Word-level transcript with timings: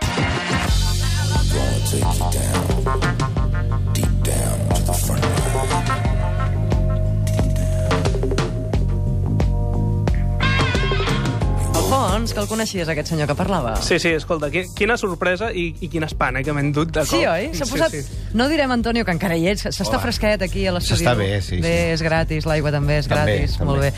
Gonna 0.00 1.80
take 1.86 2.18
you 2.18 2.30
down. 2.30 2.71
Alfons, 12.22 12.34
que 12.34 12.40
el 12.40 12.46
coneixies, 12.46 12.88
aquest 12.88 13.08
senyor 13.10 13.26
que 13.26 13.34
parlava? 13.34 13.74
Sí, 13.82 13.98
sí, 13.98 14.10
escolta, 14.14 14.46
qui- 14.48 14.68
quina 14.78 14.94
sorpresa 14.96 15.48
i, 15.52 15.72
i 15.82 15.88
quin 15.90 16.04
espant, 16.06 16.36
eh, 16.38 16.44
que 16.46 16.52
m'he 16.54 16.62
endut 16.62 16.92
de 16.94 17.00
cop. 17.02 17.10
Sí, 17.10 17.24
oi? 17.26 17.48
S'ha 17.58 17.66
posat... 17.66 17.90
Sí, 17.90 18.02
sí. 18.06 18.20
No 18.38 18.46
direm, 18.48 18.70
Antonio, 18.70 19.04
que 19.04 19.10
encara 19.10 19.34
hi 19.36 19.48
ets. 19.50 19.64
S'està 19.66 19.88
Hola. 19.96 20.02
fresquet 20.04 20.44
aquí 20.46 20.62
a 20.70 20.72
l'estudi. 20.76 21.02
S'està 21.02 21.16
bé, 21.18 21.40
sí, 21.42 21.58
Bé, 21.60 21.72
sí. 21.88 21.96
és 21.96 22.02
gratis, 22.06 22.46
l'aigua 22.46 22.70
també 22.70 23.00
és 23.02 23.08
També, 23.10 23.38
gratis. 23.40 23.56
també. 23.58 23.66
Molt 23.72 23.82
bé. 23.82 23.92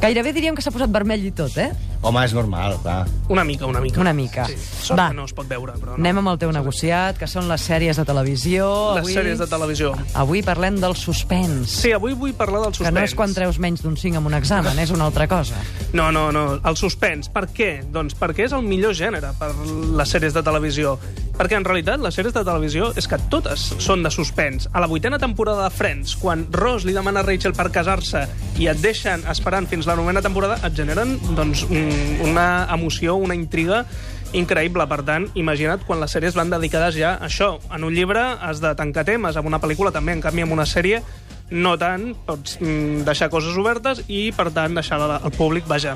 Gairebé 0.00 0.32
diríem 0.32 0.56
que 0.56 0.64
s'ha 0.64 0.72
posat 0.72 0.90
vermell 0.90 1.26
i 1.28 1.34
tot, 1.36 1.52
eh? 1.60 1.68
Home, 2.06 2.22
és 2.24 2.32
normal, 2.36 2.76
clar. 2.82 3.06
Una 3.32 3.42
mica, 3.44 3.66
una 3.66 3.80
mica. 3.80 4.00
Una 4.00 4.12
mica. 4.14 4.44
Sí, 4.46 4.54
sort 4.86 4.98
Va. 5.00 5.08
que 5.10 5.16
no 5.16 5.24
es 5.26 5.32
pot 5.34 5.48
veure, 5.48 5.72
però 5.74 5.94
no. 5.96 6.00
Anem 6.00 6.20
amb 6.22 6.28
el 6.32 6.38
teu 6.38 6.52
negociat, 6.54 7.16
que 7.18 7.26
són 7.28 7.48
les 7.50 7.60
sèries 7.66 7.96
de 7.98 8.04
televisió. 8.06 8.68
Les 8.96 9.02
avui... 9.04 9.14
sèries 9.16 9.38
de 9.42 9.46
televisió. 9.50 9.92
Avui 10.14 10.42
parlem 10.46 10.78
del 10.80 10.94
suspens. 10.96 11.70
Sí, 11.82 11.92
avui 11.96 12.14
vull 12.14 12.32
parlar 12.38 12.62
del 12.62 12.72
Que 12.72 12.82
suspens. 12.84 12.94
no 12.94 13.04
és 13.04 13.14
quan 13.18 13.34
treus 13.34 13.58
menys 13.58 13.82
d'un 13.82 13.96
5 13.96 14.20
en 14.20 14.26
un 14.32 14.34
examen, 14.38 14.78
és 14.78 14.90
una 14.94 15.04
altra 15.08 15.26
cosa. 15.26 15.56
No, 15.92 16.10
no, 16.12 16.28
no, 16.32 16.60
el 16.62 16.76
suspens. 16.76 17.28
Per 17.32 17.46
què? 17.50 17.65
Doncs 17.92 18.16
perquè 18.18 18.46
és 18.46 18.52
el 18.56 18.62
millor 18.66 18.94
gènere 18.96 19.32
per 19.38 19.52
les 19.98 20.10
sèries 20.12 20.34
de 20.36 20.42
televisió. 20.46 20.96
Perquè, 21.36 21.58
en 21.58 21.66
realitat, 21.68 22.00
les 22.00 22.14
sèries 22.16 22.32
de 22.32 22.42
televisió 22.46 22.90
és 22.96 23.04
que 23.10 23.18
totes 23.32 23.60
són 23.84 24.02
de 24.02 24.10
suspens. 24.10 24.70
A 24.72 24.80
la 24.80 24.88
vuitena 24.88 25.18
temporada 25.20 25.66
de 25.66 25.70
Friends, 25.74 26.14
quan 26.16 26.46
Ross 26.52 26.86
li 26.88 26.94
demana 26.96 27.20
a 27.20 27.26
Rachel 27.26 27.52
per 27.52 27.68
casar-se 27.74 28.22
i 28.56 28.70
et 28.72 28.80
deixen 28.80 29.20
esperant 29.28 29.68
fins 29.68 29.84
la 29.86 29.96
novena 29.98 30.22
temporada, 30.24 30.56
et 30.64 30.72
generen 30.78 31.18
doncs, 31.36 31.66
un- 31.68 32.22
una 32.30 32.66
emoció, 32.72 33.16
una 33.20 33.36
intriga 33.36 33.84
increïble. 34.32 34.88
Per 34.88 35.02
tant, 35.04 35.28
imagina't 35.34 35.84
quan 35.86 36.00
les 36.00 36.10
sèries 36.16 36.34
van 36.34 36.50
dedicades 36.50 36.96
ja 36.96 37.14
a 37.20 37.26
això. 37.28 37.58
En 37.74 37.84
un 37.84 37.92
llibre 37.94 38.20
has 38.40 38.60
de 38.64 38.74
tancar 38.74 39.04
temes, 39.04 39.36
en 39.36 39.46
una 39.46 39.60
pel·lícula 39.60 39.92
també, 39.92 40.12
en 40.16 40.24
canvi, 40.24 40.42
en 40.42 40.52
una 40.56 40.64
sèrie 40.66 41.02
no 41.50 41.76
tant, 41.78 42.08
pots 42.26 42.56
mm, 42.60 43.04
deixar 43.06 43.28
coses 43.30 43.54
obertes 43.56 44.00
i, 44.08 44.32
per 44.34 44.48
tant, 44.50 44.74
deixar 44.74 44.98
el 45.22 45.30
públic, 45.36 45.68
vaja, 45.70 45.94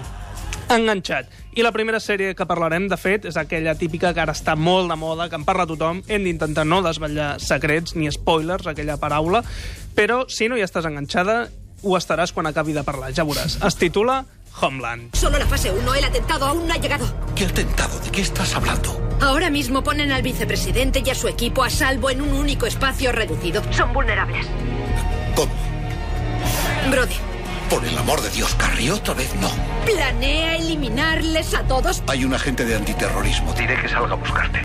enganxat. 0.70 1.30
I 1.58 1.64
la 1.66 1.72
primera 1.72 2.00
sèrie 2.00 2.34
que 2.38 2.46
parlarem, 2.46 2.88
de 2.88 2.96
fet, 3.00 3.26
és 3.28 3.36
aquella 3.40 3.74
típica 3.78 4.12
que 4.14 4.22
ara 4.22 4.34
està 4.36 4.56
molt 4.56 4.90
de 4.90 4.96
moda, 4.96 5.28
que 5.28 5.38
en 5.38 5.44
parla 5.44 5.66
tothom. 5.66 6.02
Hem 6.08 6.24
d'intentar 6.26 6.64
no 6.66 6.82
desvetllar 6.86 7.38
secrets 7.42 7.96
ni 7.96 8.10
spoilers, 8.12 8.66
aquella 8.70 8.98
paraula, 9.00 9.42
però 9.96 10.24
si 10.28 10.48
no 10.48 10.56
hi 10.56 10.62
estàs 10.66 10.86
enganxada, 10.86 11.48
ho 11.82 11.96
estaràs 11.96 12.32
quan 12.32 12.46
acabi 12.46 12.74
de 12.76 12.84
parlar, 12.84 13.12
ja 13.16 13.24
veuràs. 13.24 13.58
Es 13.66 13.76
titula 13.80 14.24
Homeland. 14.60 15.14
Solo 15.16 15.38
la 15.38 15.46
fase 15.46 15.70
1, 15.70 15.94
el 15.94 16.04
atentado 16.04 16.46
aún 16.46 16.66
no 16.66 16.74
ha 16.74 16.78
llegado. 16.78 17.06
¿Qué 17.34 17.46
atentado? 17.46 17.98
¿De 18.00 18.10
qué 18.10 18.20
estás 18.20 18.54
hablando? 18.54 19.00
Ahora 19.20 19.50
mismo 19.50 19.82
ponen 19.82 20.12
al 20.12 20.22
vicepresidente 20.22 21.02
y 21.04 21.10
a 21.10 21.14
su 21.14 21.28
equipo 21.28 21.62
a 21.62 21.70
salvo 21.70 22.10
en 22.10 22.20
un 22.22 22.30
único 22.32 22.66
espacio 22.66 23.12
reducido. 23.12 23.62
Son 23.72 23.92
vulnerables. 23.92 24.46
¿Cómo? 25.34 25.52
Brody, 26.91 27.14
Por 27.68 27.84
el 27.84 27.96
amor 27.96 28.20
de 28.20 28.30
Dios, 28.30 28.54
Carrie, 28.54 28.91
otra 28.91 29.14
vez 29.14 29.32
no. 29.36 29.50
Planea 29.84 30.56
eliminarles 30.56 31.54
a 31.54 31.62
todos. 31.64 32.02
Hay 32.08 32.24
un 32.24 32.34
agente 32.34 32.64
de 32.64 32.76
antiterrorismo. 32.76 33.52
Diré 33.54 33.80
que 33.80 33.88
salga 33.88 34.12
a 34.12 34.16
buscarte. 34.16 34.62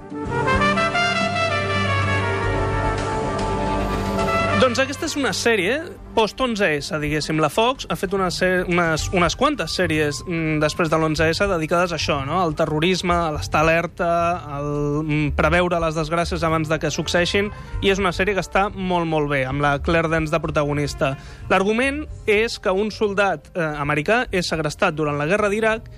Doncs 4.56 4.80
aquesta 4.80 5.04
és 5.04 5.14
una 5.20 5.34
sèrie 5.36 5.74
post-11S, 6.16 6.96
diguéssim. 7.02 7.42
La 7.44 7.50
Fox 7.52 7.90
ha 7.92 7.98
fet 8.00 8.14
una 8.16 8.30
unes, 8.72 9.04
unes 9.12 9.36
quantes 9.36 9.74
sèries 9.76 10.22
mm, 10.24 10.62
després 10.64 10.88
de 10.88 10.96
l'11S 10.96 11.50
dedicades 11.52 11.92
a 11.92 11.98
això, 12.00 12.22
no? 12.24 12.38
al 12.40 12.56
terrorisme, 12.56 13.12
a 13.12 13.34
l'estar 13.36 13.66
alerta, 13.66 14.08
al 14.56 14.70
mm, 15.02 15.34
preveure 15.36 15.82
les 15.84 16.00
desgràcies 16.00 16.46
abans 16.48 16.72
de 16.72 16.80
que 16.80 16.94
succeeixin, 16.94 17.52
i 17.84 17.92
és 17.92 18.00
una 18.00 18.14
sèrie 18.16 18.38
que 18.38 18.46
està 18.46 18.70
molt, 18.72 19.10
molt 19.12 19.28
bé, 19.34 19.44
amb 19.44 19.60
la 19.60 19.76
Claire 19.84 20.14
Dance 20.14 20.32
de 20.32 20.40
protagonista. 20.40 21.18
L'argument 21.52 22.06
és 22.24 22.56
que 22.56 22.72
un 22.72 22.96
soldat 22.96 23.52
eh, 23.52 23.60
americà 23.60 24.24
és 24.32 24.48
segrestat 24.48 24.96
durant 24.96 25.20
la 25.20 25.28
guerra 25.28 25.52
d'Iraq 25.52 25.92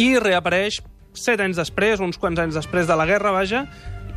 i 0.00 0.14
reapareix 0.16 0.80
set 1.12 1.40
anys 1.44 1.58
després, 1.60 2.00
uns 2.00 2.16
quants 2.16 2.40
anys 2.40 2.56
després 2.56 2.88
de 2.88 2.96
la 2.96 3.04
guerra, 3.04 3.34
vaja, 3.34 3.66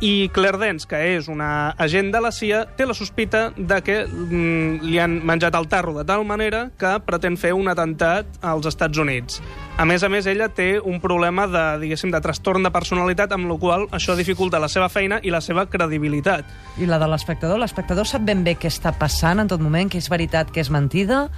i 0.00 0.28
Claire 0.34 0.58
Dance, 0.58 0.86
que 0.88 0.98
és 1.14 1.28
una 1.30 1.74
agent 1.78 2.10
de 2.14 2.20
la 2.22 2.32
CIA, 2.34 2.64
té 2.76 2.86
la 2.86 2.96
sospita 2.96 3.48
de 3.56 3.80
que 3.84 4.00
mm, 4.06 4.84
li 4.86 4.98
han 5.02 5.18
menjat 5.26 5.54
el 5.58 5.68
tarro 5.68 5.94
de 5.96 6.04
tal 6.08 6.24
manera 6.26 6.68
que 6.78 6.96
pretén 7.06 7.38
fer 7.40 7.54
un 7.54 7.70
atemptat 7.70 8.40
als 8.42 8.66
Estats 8.70 8.98
Units. 8.98 9.40
A 9.78 9.86
més 9.88 10.04
a 10.06 10.10
més, 10.10 10.26
ella 10.30 10.46
té 10.54 10.76
un 10.78 11.00
problema 11.02 11.48
de, 11.50 11.64
diguéssim, 11.82 12.12
de 12.14 12.20
trastorn 12.22 12.62
de 12.62 12.70
personalitat, 12.74 13.32
amb 13.34 13.50
la 13.50 13.58
qual 13.58 13.88
això 13.96 14.14
dificulta 14.14 14.62
la 14.62 14.70
seva 14.70 14.88
feina 14.88 15.18
i 15.22 15.34
la 15.34 15.42
seva 15.42 15.66
credibilitat. 15.70 16.46
I 16.78 16.86
la 16.86 17.00
de 17.02 17.10
l'espectador? 17.10 17.58
L'espectador 17.58 18.06
sap 18.06 18.22
ben 18.26 18.44
bé 18.46 18.54
què 18.54 18.70
està 18.70 18.94
passant 18.98 19.42
en 19.42 19.50
tot 19.50 19.62
moment, 19.62 19.90
que 19.90 19.98
és 19.98 20.10
veritat, 20.12 20.54
que 20.54 20.62
és 20.62 20.70
mentida, 20.70 21.28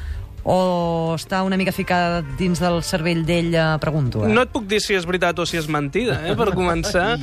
o 0.47 1.15
està 1.17 1.41
una 1.43 1.57
mica 1.59 1.73
ficada 1.75 2.21
dins 2.39 2.61
del 2.63 2.79
cervell 2.87 3.25
d'ella, 3.27 3.65
pregunto. 3.83 4.23
Eh? 4.23 4.31
No 4.31 4.45
et 4.47 4.53
puc 4.55 4.69
dir 4.71 4.79
si 4.83 4.95
és 4.95 5.07
veritat 5.09 5.39
o 5.43 5.47
si 5.49 5.59
és 5.59 5.67
mentida, 5.67 6.21
eh, 6.23 6.37
per 6.39 6.53
començar. 6.61 7.17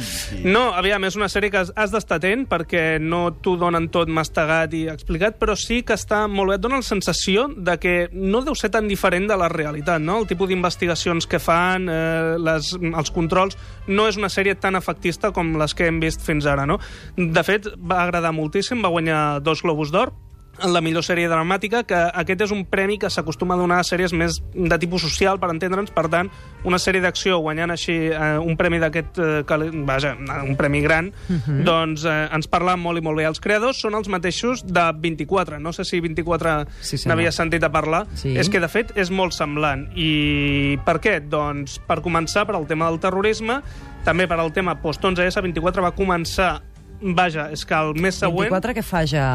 No, 0.43 0.65
aviam, 0.75 1.07
és 1.07 1.15
una 1.15 1.29
sèrie 1.31 1.51
que 1.53 1.61
has, 1.61 1.71
has 1.79 1.93
d'estar 1.93 2.19
atent 2.19 2.43
perquè 2.51 2.99
no 2.99 3.29
t'ho 3.39 3.55
donen 3.59 3.87
tot 3.93 4.11
mastegat 4.11 4.75
i 4.75 4.83
explicat, 4.91 5.37
però 5.39 5.55
sí 5.59 5.81
que 5.87 5.95
està 5.95 6.25
molt 6.27 6.51
bé. 6.51 6.57
Et 6.59 6.65
dona 6.65 6.81
la 6.81 6.87
sensació 6.87 7.47
de 7.55 7.77
que 7.79 7.95
no 8.11 8.43
deu 8.43 8.57
ser 8.59 8.73
tan 8.75 8.91
diferent 8.91 9.29
de 9.31 9.39
la 9.39 9.47
realitat, 9.51 10.03
no? 10.03 10.19
El 10.19 10.27
tipus 10.27 10.51
d'investigacions 10.51 11.29
que 11.29 11.39
fan, 11.39 11.87
eh, 11.87 12.35
les, 12.43 12.75
els 12.75 13.15
controls... 13.15 13.57
No 13.83 14.05
és 14.07 14.15
una 14.15 14.29
sèrie 14.31 14.55
tan 14.55 14.77
efectista 14.79 15.33
com 15.35 15.57
les 15.59 15.73
que 15.75 15.89
hem 15.89 15.97
vist 15.99 16.21
fins 16.23 16.45
ara, 16.47 16.63
no? 16.67 16.77
De 17.17 17.43
fet, 17.43 17.67
va 17.75 18.03
agradar 18.05 18.31
moltíssim, 18.35 18.79
va 18.83 18.91
guanyar 18.93 19.41
dos 19.43 19.59
Globus 19.63 19.91
d'Or, 19.91 20.13
en 20.61 20.71
la 20.73 20.81
millor 20.81 21.01
sèrie 21.03 21.27
dramàtica, 21.27 21.81
que 21.83 21.97
aquest 22.13 22.41
és 22.45 22.51
un 22.53 22.65
premi 22.69 22.99
que 23.01 23.09
s'acostuma 23.09 23.55
a 23.55 23.57
donar 23.57 23.79
a 23.81 23.83
sèries 23.87 24.13
més 24.13 24.37
de 24.53 24.77
tipus 24.79 25.01
social, 25.01 25.39
per 25.41 25.49
entendre'ns, 25.49 25.89
per 25.91 26.05
tant, 26.13 26.29
una 26.63 26.77
sèrie 26.77 27.01
d'acció 27.01 27.39
guanyant 27.41 27.71
així 27.73 27.95
eh, 28.13 28.37
un 28.37 28.55
premi 28.55 28.77
d'aquest, 28.79 29.17
eh, 29.17 29.71
vaja, 29.87 30.13
un 30.45 30.55
premi 30.55 30.81
gran, 30.85 31.11
doncs 31.65 32.05
eh, 32.05 32.29
ens 32.31 32.47
parla 32.47 32.75
molt 32.77 33.01
i 33.01 33.03
molt 33.05 33.17
bé. 33.17 33.25
Els 33.25 33.41
creadors 33.41 33.81
són 33.81 33.95
els 33.97 34.07
mateixos 34.13 34.61
de 34.65 34.85
24, 35.01 35.59
no 35.59 35.73
sé 35.73 35.83
si 35.89 35.99
24 35.99 36.67
Sí, 36.81 36.97
senyor. 36.97 37.15
n'havia 37.15 37.31
sentit 37.31 37.63
a 37.63 37.71
parlar, 37.71 38.05
Sí. 38.13 38.35
és 38.37 38.49
que 38.49 38.59
de 38.59 38.67
fet 38.69 38.93
és 38.95 39.09
molt 39.11 39.33
semblant. 39.33 39.87
I 39.97 40.77
per 40.85 40.99
què? 41.01 41.19
Doncs 41.19 41.79
per 41.79 42.01
començar 42.01 42.45
per 42.45 42.55
al 42.55 42.67
tema 42.67 42.89
del 42.91 42.99
terrorisme, 42.99 43.61
també 44.05 44.27
per 44.27 44.37
al 44.39 44.53
tema 44.53 44.75
post-11S, 44.81 45.41
24 45.41 45.81
va 45.81 45.91
començar 45.95 46.61
Vaja, 47.03 47.49
és 47.51 47.65
que 47.67 47.75
el 47.75 47.93
mes 47.99 48.15
següent... 48.21 48.47
24 48.47 48.73
que 48.77 48.83
fa 48.85 49.03
ja 49.09 49.27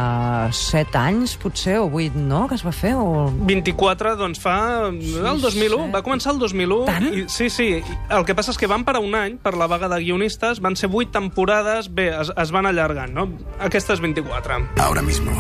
7 0.56 0.96
anys, 0.96 1.36
potser, 1.40 1.76
o 1.82 1.90
8, 1.92 2.16
no?, 2.16 2.46
que 2.48 2.56
es 2.56 2.64
va 2.64 2.72
fer, 2.72 2.94
o... 2.96 3.28
24, 3.48 4.14
doncs 4.16 4.40
fa... 4.40 4.56
el 4.88 5.42
2001, 5.42 5.44
set. 5.44 5.92
va 5.92 6.02
començar 6.06 6.32
el 6.32 6.40
2001. 6.40 6.80
Tant? 6.88 7.08
I, 7.12 7.26
sí, 7.28 7.50
sí. 7.52 7.68
El 8.08 8.24
que 8.24 8.36
passa 8.38 8.54
és 8.54 8.60
que 8.60 8.70
van 8.70 8.86
parar 8.88 9.04
un 9.04 9.12
any 9.18 9.36
per 9.42 9.52
la 9.60 9.68
vaga 9.68 9.90
de 9.92 10.00
guionistes, 10.00 10.62
van 10.64 10.78
ser 10.80 10.88
8 10.88 11.12
temporades, 11.18 11.92
bé, 11.92 12.08
es, 12.16 12.32
es 12.32 12.54
van 12.56 12.70
allargant, 12.70 13.12
no? 13.12 13.28
Aquesta 13.60 13.92
és 13.98 14.00
24. 14.04 14.62
Ahora 14.80 15.02
mismo, 15.02 15.36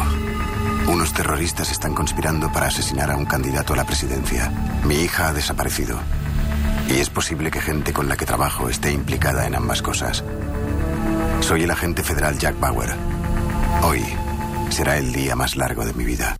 unos 0.92 1.14
terroristas 1.14 1.72
están 1.72 1.94
conspirando 1.94 2.52
para 2.52 2.66
asesinar 2.66 3.10
a 3.10 3.16
un 3.16 3.24
candidato 3.24 3.72
a 3.72 3.76
la 3.76 3.84
presidencia. 3.84 4.52
Mi 4.84 4.96
hija 4.96 5.28
ha 5.28 5.32
desaparecido. 5.32 5.98
Y 6.88 7.00
es 7.00 7.10
posible 7.10 7.50
que 7.50 7.60
gente 7.60 7.92
con 7.92 8.08
la 8.08 8.16
que 8.16 8.24
trabajo 8.24 8.68
esté 8.68 8.92
implicada 8.92 9.46
en 9.46 9.54
ambas 9.54 9.82
cosas. 9.82 10.24
Soy 11.40 11.62
el 11.62 11.70
agente 11.70 12.02
federal 12.02 12.38
Jack 12.38 12.58
Bauer. 12.60 12.90
Hoy 13.82 14.02
será 14.70 14.98
el 14.98 15.12
día 15.12 15.34
más 15.34 15.56
largo 15.56 15.84
de 15.84 15.94
mi 15.94 16.04
vida. 16.04 16.36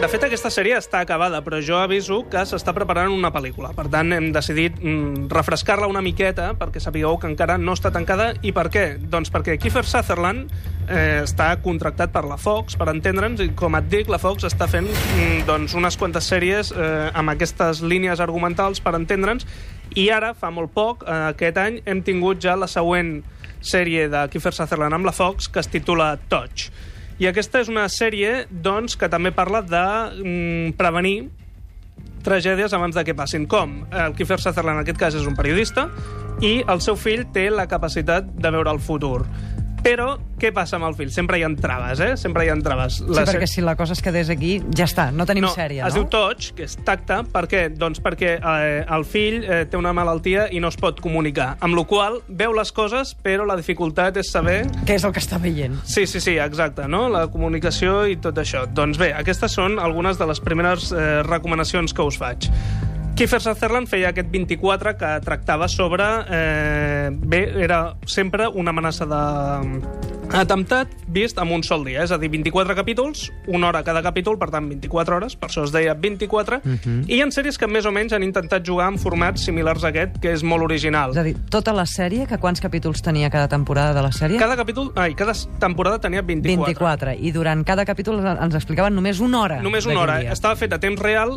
De 0.00 0.08
fet, 0.08 0.22
aquesta 0.24 0.48
sèrie 0.48 0.78
està 0.80 1.02
acabada, 1.04 1.42
però 1.44 1.58
jo 1.60 1.76
aviso 1.76 2.22
que 2.32 2.40
s'està 2.48 2.72
preparant 2.72 3.12
una 3.12 3.28
pel·lícula. 3.34 3.74
Per 3.76 3.84
tant, 3.92 4.14
hem 4.16 4.30
decidit 4.32 4.78
mm, 4.80 5.26
refrescar-la 5.28 5.90
una 5.90 6.00
miqueta 6.00 6.54
perquè 6.56 6.80
sapigueu 6.80 7.18
que 7.20 7.28
encara 7.28 7.58
no 7.60 7.74
està 7.76 7.92
tancada. 7.92 8.30
I 8.40 8.54
per 8.56 8.70
què? 8.72 8.84
Doncs 9.12 9.28
perquè 9.28 9.58
Kiefer 9.60 9.82
Sutherland 9.84 10.48
eh, 10.88 11.20
està 11.26 11.50
contractat 11.60 12.14
per 12.14 12.24
la 12.24 12.40
Fox, 12.40 12.78
per 12.80 12.88
entendre'ns, 12.94 13.44
i 13.44 13.50
com 13.52 13.76
et 13.76 13.92
dic, 13.92 14.08
la 14.08 14.20
Fox 14.22 14.48
està 14.48 14.70
fent 14.72 14.88
mm, 14.88 15.44
doncs, 15.50 15.76
unes 15.76 16.00
quantes 16.00 16.32
sèries 16.32 16.72
eh, 16.72 17.10
amb 17.12 17.36
aquestes 17.36 17.84
línies 17.84 18.24
argumentals, 18.24 18.80
per 18.80 18.96
entendre'ns, 18.96 19.44
i 19.98 20.08
ara, 20.14 20.34
fa 20.38 20.52
molt 20.54 20.72
poc, 20.74 21.04
eh, 21.06 21.18
aquest 21.32 21.58
any, 21.58 21.80
hem 21.86 22.02
tingut 22.06 22.42
ja 22.42 22.56
la 22.58 22.68
següent 22.70 23.20
sèrie 23.60 24.08
de 24.08 24.22
Kiefer 24.32 24.52
Sutherland 24.56 24.96
amb 24.96 25.08
la 25.08 25.12
Fox, 25.12 25.48
que 25.48 25.60
es 25.60 25.68
titula 25.68 26.14
Touch. 26.30 26.70
I 27.20 27.28
aquesta 27.28 27.60
és 27.60 27.68
una 27.68 27.84
sèrie 27.92 28.46
doncs, 28.50 28.96
que 28.96 29.10
també 29.12 29.32
parla 29.36 29.60
de 29.60 29.84
mm, 30.22 30.72
prevenir 30.78 31.28
tragèdies 32.24 32.72
abans 32.76 32.96
de 32.96 33.04
que 33.04 33.16
passin. 33.16 33.46
Com? 33.48 33.82
El 33.92 34.14
Kiefer 34.16 34.40
Sutherland, 34.40 34.80
en 34.80 34.84
aquest 34.86 35.00
cas, 35.00 35.16
és 35.16 35.28
un 35.28 35.36
periodista 35.36 35.88
i 36.40 36.60
el 36.72 36.80
seu 36.80 36.96
fill 36.96 37.26
té 37.34 37.50
la 37.52 37.66
capacitat 37.68 38.28
de 38.32 38.52
veure 38.52 38.72
el 38.72 38.80
futur. 38.80 39.26
Però 39.80 40.18
què 40.40 40.50
passa 40.52 40.76
amb 40.76 40.84
el 40.88 40.94
fill? 40.96 41.08
Sempre 41.12 41.38
hi 41.40 41.42
ha 41.44 41.48
traves, 41.56 42.00
eh? 42.04 42.10
Sempre 42.20 42.44
hi 42.44 42.50
ha 42.52 42.56
traves. 42.60 42.98
Sí, 43.00 43.04
La 43.16 43.22
perquè 43.24 43.46
se- 43.46 43.54
si 43.54 43.60
la 43.64 43.74
cosa 43.76 43.94
es 43.94 44.02
quedés 44.04 44.28
aquí, 44.32 44.58
ja 44.76 44.84
està, 44.84 45.10
no 45.12 45.24
tenim 45.28 45.44
no, 45.44 45.52
sèrie, 45.54 45.80
es 45.86 45.94
no? 45.94 46.00
diu 46.02 46.08
touch, 46.12 46.50
que 46.56 46.64
és 46.68 46.76
tacte, 46.84 47.22
per 47.32 47.46
què? 47.48 47.62
Doncs 47.76 48.00
perquè 48.04 48.34
eh, 48.38 48.84
el 48.96 49.04
fill 49.08 49.42
eh, 49.44 49.62
té 49.70 49.76
una 49.80 49.92
malaltia 49.96 50.48
i 50.52 50.60
no 50.60 50.68
es 50.68 50.76
pot 50.80 51.00
comunicar, 51.00 51.54
amb 51.64 51.76
la 51.76 51.84
qual 51.88 52.20
veu 52.28 52.52
les 52.56 52.72
coses, 52.76 53.14
però 53.24 53.46
la 53.48 53.56
dificultat 53.56 54.16
és 54.20 54.30
saber 54.32 54.66
Què 54.86 54.96
és 55.00 55.04
el 55.08 55.12
que 55.16 55.20
està 55.24 55.40
veient? 55.40 55.78
Sí, 55.84 56.06
sí, 56.06 56.20
sí, 56.20 56.36
exacte, 56.38 56.86
no? 56.88 57.08
La 57.08 57.26
comunicació 57.32 58.04
i 58.06 58.16
tot 58.20 58.36
això. 58.36 58.66
Doncs 58.68 59.00
bé, 59.00 59.12
aquestes 59.16 59.52
són 59.56 59.78
algunes 59.80 60.18
de 60.20 60.26
les 60.28 60.40
primeres 60.44 60.90
eh, 60.92 61.22
recomanacions 61.24 61.92
que 61.96 62.02
us 62.04 62.20
faig. 62.20 62.50
Kiefer 63.20 63.42
Sutherland 63.44 63.84
feia 63.84 64.14
aquest 64.14 64.30
24 64.32 64.94
que 64.96 65.08
tractava 65.20 65.66
sobre... 65.68 66.04
Eh, 66.32 67.10
bé, 67.12 67.42
era 67.60 67.98
sempre 68.08 68.46
una 68.48 68.72
amenaça 68.72 69.04
de 69.04 69.18
atemptat 70.38 70.94
vist 71.12 71.36
en 71.42 71.52
un 71.52 71.60
sol 71.60 71.84
dia, 71.84 72.06
és 72.06 72.14
a 72.14 72.18
dir, 72.22 72.30
24 72.32 72.72
capítols, 72.78 73.26
una 73.52 73.68
hora 73.68 73.82
cada 73.84 74.00
capítol, 74.00 74.38
per 74.40 74.48
tant 74.54 74.70
24 74.70 75.18
hores, 75.18 75.36
per 75.36 75.50
això 75.50 75.66
es 75.66 75.74
deia 75.74 75.92
24, 75.92 76.62
i 77.10 77.18
hi 77.18 77.20
ha 77.20 77.28
sèries 77.34 77.60
que 77.60 77.68
més 77.68 77.84
o 77.84 77.92
menys 77.92 78.16
han 78.16 78.24
intentat 78.24 78.64
jugar 78.64 78.88
en 78.94 78.96
formats 78.96 79.44
similars 79.50 79.84
a 79.84 79.92
aquest, 79.92 80.16
que 80.22 80.32
és 80.32 80.40
molt 80.40 80.64
original. 80.64 81.12
És 81.12 81.20
a 81.20 81.26
dir, 81.26 81.36
tota 81.52 81.76
la 81.76 81.84
sèrie, 81.84 82.24
que 82.30 82.40
quants 82.40 82.64
capítols 82.64 83.04
tenia 83.04 83.28
cada 83.28 83.52
temporada 83.52 83.92
de 83.92 84.08
la 84.08 84.16
sèrie? 84.16 84.40
Cada 84.40 84.56
capítol, 84.56 84.94
ai, 84.96 85.12
cada 85.18 85.36
temporada 85.60 86.00
tenia 86.00 86.24
24. 86.24 86.72
24. 86.72 87.18
I 87.20 87.36
durant 87.36 87.68
cada 87.68 87.84
capítol 87.84 88.24
ens 88.24 88.56
explicaven 88.56 88.96
només 88.96 89.20
una 89.20 89.44
hora. 89.44 89.60
Només 89.60 89.84
una 89.84 90.06
hora. 90.06 90.22
Estava 90.24 90.56
fet 90.56 90.72
a 90.72 90.80
temps 90.80 91.04
real 91.04 91.36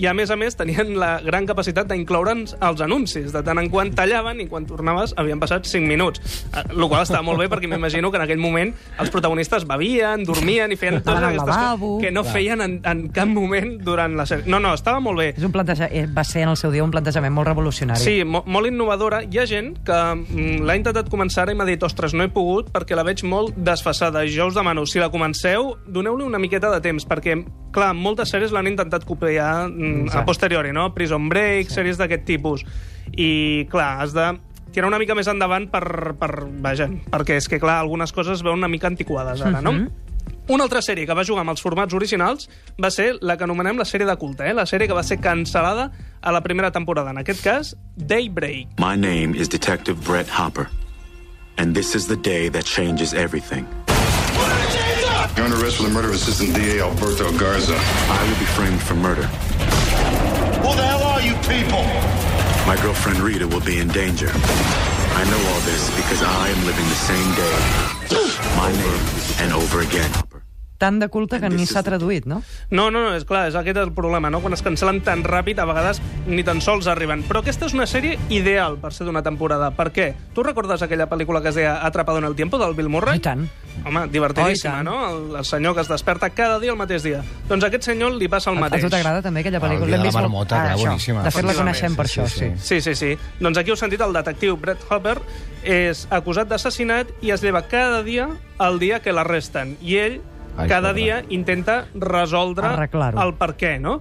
i, 0.00 0.06
a 0.08 0.14
més 0.16 0.30
a 0.32 0.36
més, 0.40 0.56
tenien 0.56 0.94
la 0.98 1.18
gran 1.24 1.44
capacitat 1.48 1.88
d'incloure'ns 1.90 2.56
els 2.64 2.80
anuncis. 2.84 3.30
De 3.34 3.42
tant 3.44 3.58
en 3.60 3.68
quant 3.72 3.90
tallaven 3.96 4.40
i 4.40 4.46
quan 4.48 4.64
tornaves 4.68 5.12
havien 5.20 5.40
passat 5.42 5.68
5 5.68 5.86
minuts. 5.86 6.22
Eh, 6.54 6.64
El 6.70 6.86
qual 6.88 7.02
estava 7.04 7.22
molt 7.26 7.38
bé 7.42 7.48
perquè 7.52 7.68
m'imagino 7.68 8.10
que 8.10 8.16
en 8.20 8.24
aquell 8.24 8.40
moment 8.40 8.72
els 8.98 9.10
protagonistes 9.12 9.66
bevien, 9.68 10.24
dormien 10.24 10.72
i 10.72 10.76
feien 10.80 11.00
totes 11.02 11.22
aquestes 11.22 11.46
lavabo. 11.52 11.90
coses 11.98 12.06
que 12.06 12.12
no 12.14 12.22
Clar. 12.24 12.32
feien 12.34 12.60
en, 12.64 12.78
en 12.84 13.02
cap 13.12 13.28
moment 13.28 13.76
durant 13.84 14.16
la 14.16 14.24
sèrie. 14.26 14.46
No, 14.50 14.58
no, 14.60 14.72
estava 14.74 15.00
molt 15.04 15.18
bé. 15.20 15.28
És 15.36 15.44
un 15.44 15.52
planteja... 15.52 15.88
eh, 15.92 16.06
Va 16.10 16.24
ser 16.24 16.42
en 16.46 16.54
el 16.54 16.56
seu 16.56 16.72
dia 16.72 16.82
un 16.84 16.90
plantejament 16.90 17.34
molt 17.34 17.48
revolucionari. 17.50 18.00
Sí, 18.00 18.24
mo 18.24 18.42
molt 18.46 18.66
innovadora. 18.70 19.22
Hi 19.28 19.38
ha 19.42 19.46
gent 19.46 19.74
que 19.86 19.98
mm, 20.14 20.62
l'ha 20.66 20.76
intentat 20.80 21.10
començar 21.12 21.44
i 21.50 21.54
m'ha 21.58 21.66
dit 21.68 21.82
ostres, 21.86 22.14
no 22.16 22.24
he 22.24 22.30
pogut 22.32 22.70
perquè 22.72 22.96
la 22.96 23.04
veig 23.06 23.22
molt 23.28 23.54
desfasada. 23.56 24.24
Jo 24.30 24.48
us 24.50 24.56
demano, 24.56 24.86
si 24.86 24.98
la 25.02 25.10
comenceu, 25.12 25.74
doneu-li 25.86 26.24
una 26.24 26.38
miqueta 26.40 26.70
de 26.72 26.80
temps, 26.84 27.04
perquè, 27.06 27.36
clar, 27.74 27.90
moltes 27.96 28.30
sèries 28.32 28.52
l'han 28.54 28.68
intentat 28.70 29.06
copiar 29.08 29.68
mm, 29.68 30.12
a 30.16 30.24
posteriori, 30.28 30.74
no? 30.76 30.90
Prison 30.96 31.28
Break, 31.30 31.70
sí. 31.70 31.78
sèries 31.80 32.00
d'aquest 32.00 32.26
tipus. 32.28 32.64
I, 33.10 33.66
clar, 33.70 33.92
has 34.04 34.14
de 34.16 34.28
tirar 34.74 34.90
una 34.90 35.00
mica 35.02 35.16
més 35.18 35.28
endavant 35.30 35.66
per, 35.70 36.14
per, 36.18 36.30
vaja, 36.62 36.86
perquè 37.10 37.40
és 37.40 37.48
que, 37.50 37.58
clar, 37.62 37.80
algunes 37.82 38.14
coses 38.14 38.38
es 38.38 38.46
veuen 38.46 38.60
una 38.62 38.70
mica 38.70 38.90
antiquades 38.90 39.42
ara, 39.42 39.62
no? 39.64 39.74
Una 40.50 40.64
altra 40.66 40.80
sèrie 40.82 41.06
que 41.06 41.14
va 41.14 41.22
jugar 41.26 41.44
amb 41.44 41.52
els 41.52 41.62
formats 41.62 41.94
originals 41.94 42.48
va 42.82 42.90
ser 42.90 43.12
la 43.22 43.36
que 43.38 43.46
anomenem 43.46 43.78
la 43.78 43.86
sèrie 43.86 44.06
de 44.08 44.16
culte, 44.18 44.48
eh? 44.50 44.54
la 44.56 44.66
sèrie 44.66 44.88
que 44.90 44.96
va 44.96 45.04
ser 45.06 45.20
cancel·lada 45.22 45.90
a 46.20 46.32
la 46.34 46.42
primera 46.42 46.72
temporada. 46.74 47.14
En 47.14 47.22
aquest 47.22 47.44
cas, 47.44 47.74
Daybreak. 47.96 48.74
My 48.82 48.96
name 48.98 49.38
is 49.38 49.48
Detective 49.48 50.02
Brett 50.06 50.26
Hopper, 50.26 50.66
and 51.56 51.74
this 51.74 51.94
is 51.94 52.08
the 52.08 52.18
day 52.18 52.48
that 52.50 52.64
changes 52.64 53.14
everything. 53.14 53.66
You're 55.36 55.44
under 55.44 55.62
arrest 55.62 55.76
for 55.76 55.82
the 55.82 55.90
murder 55.90 56.08
of 56.08 56.14
Assistant 56.14 56.54
DA 56.54 56.80
Alberto 56.80 57.30
Garza. 57.36 57.76
I 57.76 58.22
will 58.28 58.38
be 58.38 58.46
framed 58.46 58.80
for 58.80 58.94
murder. 58.94 59.24
Who 59.24 60.76
the 60.76 60.82
hell 60.82 61.02
are 61.02 61.20
you 61.20 61.34
people? 61.44 61.82
My 62.66 62.78
girlfriend 62.82 63.18
Rita 63.18 63.46
will 63.46 63.60
be 63.60 63.78
in 63.78 63.88
danger. 63.88 64.30
I 64.32 65.24
know 65.24 65.52
all 65.52 65.60
this 65.60 65.90
because 65.96 66.22
I 66.22 66.48
am 66.48 66.64
living 66.64 66.88
the 66.88 66.94
same 66.94 67.34
day, 67.34 67.58
my 68.56 68.72
name, 68.72 69.06
and 69.40 69.52
over 69.52 69.80
again. 69.80 70.29
Tant 70.80 70.96
de 70.98 71.10
culte 71.12 71.36
que 71.42 71.50
ni 71.52 71.66
s'ha 71.68 71.82
traduït, 71.84 72.24
no? 72.24 72.38
No, 72.72 72.86
no, 72.90 73.02
no, 73.04 73.10
és 73.14 73.26
clar, 73.28 73.42
és 73.50 73.56
aquest 73.58 73.76
el 73.76 73.90
problema, 73.92 74.30
no? 74.32 74.40
Quan 74.40 74.54
es 74.56 74.62
cancel·len 74.64 75.02
tan 75.04 75.20
ràpid, 75.26 75.58
a 75.60 75.66
vegades 75.68 76.00
ni 76.26 76.40
tan 76.46 76.62
sols 76.64 76.86
arriben. 76.88 77.20
Però 77.28 77.42
aquesta 77.44 77.68
és 77.68 77.74
una 77.76 77.84
sèrie 77.86 78.16
ideal 78.32 78.78
per 78.80 78.94
ser 78.96 79.04
d'una 79.04 79.20
temporada. 79.22 79.68
Per 79.76 79.90
què? 79.92 80.06
Tu 80.32 80.42
recordes 80.42 80.80
aquella 80.82 81.04
pel·lícula 81.10 81.42
que 81.44 81.50
es 81.52 81.58
deia 81.60 81.74
Atrapado 81.84 82.16
en 82.18 82.24
el 82.24 82.34
tiempo, 82.34 82.56
del 82.56 82.72
Bill 82.74 82.88
Murray? 82.88 83.18
I 83.18 83.20
tant. 83.20 83.44
Home, 83.84 84.00
Oh, 84.00 84.06
divertidíssima, 84.08 84.80
tant. 84.80 84.88
no? 84.88 84.96
El, 85.10 85.36
el 85.36 85.44
senyor 85.44 85.74
que 85.74 85.82
es 85.82 85.88
desperta 85.88 86.30
cada 86.30 86.58
dia 86.58 86.72
el 86.72 86.78
mateix 86.80 87.02
dia. 87.04 87.20
Doncs 87.48 87.64
a 87.64 87.68
aquest 87.68 87.84
senyor 87.84 88.12
li 88.16 88.28
passa 88.28 88.50
el 88.50 88.56
A, 88.56 88.60
a 88.60 88.64
mateix. 88.64 88.82
tu 88.82 88.88
t'agrada 88.90 89.20
també 89.22 89.40
aquella 89.44 89.58
Ah, 89.60 89.66
el 89.66 89.68
pel·lícula? 89.68 89.86
dia 89.86 89.98
de 89.98 90.04
la 90.04 90.12
marmota, 90.12 90.56
clar, 90.56 90.76
això. 90.78 90.88
boníssima. 90.88 91.22
De 91.22 91.30
fet, 91.30 91.44
la 91.44 91.54
coneixem 91.60 91.94
per 91.96 92.08
sí, 92.08 92.20
això, 92.20 92.26
sí, 92.26 92.38
sí. 92.38 92.50
sí. 92.56 92.80
Sí, 92.80 92.80
sí, 92.80 92.94
sí. 92.94 93.18
Doncs 93.38 93.58
aquí 93.58 93.70
heu 93.70 93.76
sentit 93.76 94.00
el 94.00 94.12
detectiu 94.16 94.56
Brett 94.56 94.80
Hopper 94.90 95.18
és 95.62 96.06
acusat 96.10 96.48
d'assassinat 96.48 97.12
i 97.20 97.30
es 97.36 97.42
lleva 97.44 97.62
cada 97.68 98.02
dia 98.02 98.28
el 98.60 98.78
dia 98.78 99.00
que 99.00 99.12
l'arresten. 99.12 99.76
I 99.82 99.96
ell 99.96 100.20
Ai, 100.56 100.68
cada 100.68 100.90
pobre. 100.90 101.02
dia 101.02 101.22
intenta 101.28 101.86
resoldre 101.94 102.68
el 103.22 103.34
per 103.38 103.54
què, 103.56 103.78
no? 103.80 104.00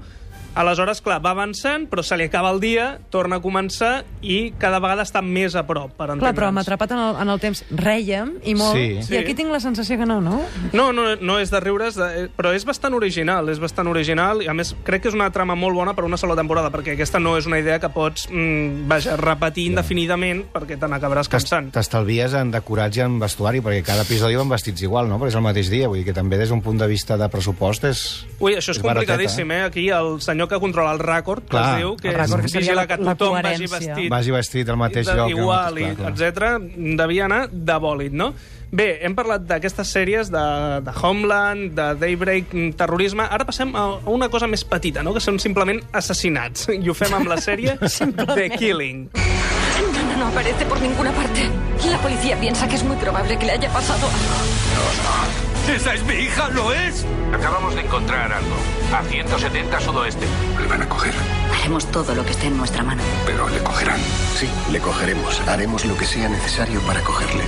Aleshores, 0.55 0.99
clar, 1.01 1.19
va 1.23 1.31
avançant, 1.35 1.85
però 1.89 2.03
se 2.03 2.17
li 2.17 2.25
acaba 2.25 2.49
el 2.51 2.59
dia, 2.59 2.99
torna 3.13 3.37
a 3.37 3.41
començar 3.43 4.03
i 4.21 4.51
cada 4.59 4.79
vegada 4.81 5.03
està 5.05 5.21
més 5.23 5.55
a 5.55 5.63
prop, 5.67 5.91
per 5.93 6.07
Clar, 6.09 6.15
entendre'ns. 6.17 6.37
però 6.39 6.51
m'ha 6.51 6.63
atrapat 6.65 6.91
en 6.95 6.99
el, 7.03 7.15
en 7.21 7.29
el 7.29 7.39
temps. 7.39 7.63
Rèiem, 7.71 8.33
i 8.43 8.55
molt. 8.57 8.75
Sí. 8.75 9.13
I 9.13 9.19
aquí 9.21 9.35
tinc 9.37 9.51
la 9.53 9.59
sensació 9.63 9.97
que 9.99 10.07
no, 10.09 10.19
no? 10.21 10.41
No, 10.73 10.91
no, 10.93 11.15
no 11.15 11.37
és 11.39 11.51
de 11.53 11.59
riures, 11.63 11.95
de, 11.95 12.07
eh, 12.23 12.27
però 12.35 12.51
és 12.55 12.65
bastant 12.65 12.93
original, 12.97 13.49
és 13.49 13.59
bastant 13.61 13.87
original, 13.87 14.41
i 14.43 14.49
a 14.49 14.53
més 14.57 14.73
crec 14.83 15.03
que 15.05 15.11
és 15.13 15.17
una 15.17 15.29
trama 15.31 15.55
molt 15.55 15.75
bona 15.77 15.93
per 15.95 16.03
una 16.07 16.17
sola 16.17 16.35
temporada, 16.35 16.71
perquè 16.73 16.95
aquesta 16.97 17.19
no 17.19 17.37
és 17.37 17.45
una 17.47 17.59
idea 17.61 17.79
que 17.79 17.89
pots, 17.93 18.27
mm, 18.31 18.87
vaja, 18.89 19.15
repetir 19.17 19.67
indefinidament, 19.69 20.45
perquè 20.53 20.79
te 20.79 20.87
n'acabaràs 20.89 21.29
cansant. 21.29 21.71
T'estalvies 21.75 22.33
en 22.33 22.51
decorats 22.51 22.97
i 22.97 23.01
en 23.05 23.19
vestuari, 23.19 23.61
perquè 23.61 23.83
cada 23.83 24.03
episodi 24.07 24.35
van 24.35 24.49
vestits 24.49 24.81
igual, 24.81 25.07
no? 25.09 25.19
Perquè 25.19 25.33
és 25.33 25.35
el 25.39 25.45
mateix 25.45 25.69
dia, 25.69 25.87
vull 25.87 25.99
dir 26.01 26.05
que 26.05 26.13
també 26.17 26.37
des 26.37 26.49
d'un 26.49 26.61
punt 26.61 26.79
de 26.79 26.87
vista 26.87 27.17
de 27.17 27.29
pressupost 27.29 27.83
és... 27.89 28.03
Ui, 28.39 28.55
això 28.55 28.71
és, 28.71 28.77
És 28.79 28.83
complicadíssim, 28.83 29.51
eh? 29.51 29.63
Aquí 29.63 29.89
el 29.89 30.21
senyor 30.21 30.38
que 30.47 30.59
controla 30.59 30.91
el 30.93 30.99
ràcord, 30.99 31.41
que 31.43 31.49
Clar. 31.49 31.73
es 31.73 31.77
diu, 31.83 31.95
que 31.97 32.09
El 32.09 32.15
ràcord, 32.15 32.39
que 32.39 32.45
és 32.45 32.51
seria 32.51 32.67
vigila 32.71 32.81
la- 32.81 32.87
que 32.87 32.97
la 33.03 33.15
tothom 33.15 33.33
vagi 33.41 33.65
coherència. 33.67 33.79
vestit... 33.95 34.09
Vagi 34.11 34.31
vestit 34.31 34.69
al 34.69 34.77
mateix 34.77 35.07
de- 35.07 35.15
lloc. 35.15 35.29
Igual, 35.29 35.79
i, 35.79 35.95
clar. 35.95 36.13
etc. 36.13 36.61
devia 36.97 37.25
anar 37.25 37.49
de 37.49 37.73
bòlid, 37.79 38.13
no? 38.13 38.33
Bé, 38.71 38.99
hem 39.01 39.15
parlat 39.17 39.41
d'aquestes 39.49 39.87
sèries 39.89 40.29
de, 40.29 40.41
de 40.85 40.91
Homeland, 41.01 41.71
de 41.73 41.95
Daybreak, 41.95 42.53
mm, 42.53 42.73
terrorisme. 42.77 43.23
Ara 43.25 43.43
passem 43.43 43.75
a 43.75 43.97
a 44.05 44.09
una 44.13 44.29
cosa 44.29 44.45
més 44.45 44.63
petita, 44.63 45.01
no? 45.01 45.11
que 45.11 45.19
són 45.19 45.39
simplement 45.39 45.81
assassinats. 45.91 46.67
I 46.69 46.87
ho 46.87 46.93
fem 46.93 47.11
amb 47.17 47.25
la 47.27 47.37
sèrie 47.41 47.73
The 48.37 48.49
Killing. 48.55 49.09
No, 49.15 50.03
no, 50.03 50.17
no 50.17 50.27
aparece 50.27 50.65
por 50.67 50.79
ninguna 50.81 51.11
parte. 51.11 51.49
La 51.89 51.97
policía 51.97 52.37
piensa 52.39 52.67
que 52.67 52.75
es 52.75 52.83
muy 52.83 52.95
probable 52.97 53.39
que 53.39 53.45
le 53.47 53.53
haya 53.53 53.69
pasado 53.73 54.05
algo. 54.05 55.38
¿Esa 55.75 55.93
es 55.93 56.03
mi 56.03 56.13
hija? 56.15 56.49
¿Lo 56.49 56.73
es? 56.73 57.05
Acabamos 57.33 57.75
de 57.75 57.81
encontrar 57.81 58.31
algo. 58.33 58.55
A 58.93 59.03
170 59.03 59.79
sudoeste. 59.79 60.25
Le 60.59 60.67
van 60.67 60.81
a 60.81 60.89
coger, 60.89 61.13
Haremos 61.59 61.85
todo 61.91 62.15
lo 62.15 62.25
que 62.25 62.31
esté 62.31 62.47
en 62.47 62.57
nuestra 62.57 62.83
mano. 62.83 63.03
pero 63.25 63.47
le 63.49 63.59
cogerán. 63.59 63.99
Sí, 64.35 64.49
le 64.71 64.79
cogeremos. 64.79 65.39
Haremos 65.47 65.85
lo 65.85 65.95
que 65.95 66.05
sea 66.05 66.27
necesario 66.29 66.79
para 66.81 67.01
cogerle. 67.01 67.43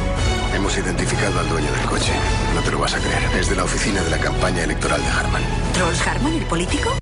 Hemos 0.53 0.77
identificado 0.77 1.39
al 1.39 1.49
dueño 1.49 1.71
del 1.71 1.85
coche. 1.85 2.13
No 2.53 2.61
te 2.61 2.71
lo 2.71 2.79
vas 2.79 2.93
a 2.93 2.99
creer. 2.99 3.23
Es 3.39 3.49
de 3.49 3.55
la 3.55 3.63
oficina 3.63 4.01
de 4.03 4.09
la 4.11 4.17
campaña 4.19 4.63
electoral 4.63 5.01
de 5.01 5.09
Harman. 5.09 5.41
¿Trolls 5.73 6.05
Harman, 6.07 6.33
el 6.33 6.45
político? 6.45 7.00